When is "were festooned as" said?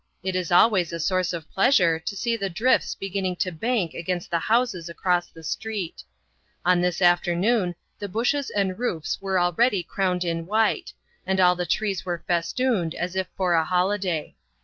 12.03-13.15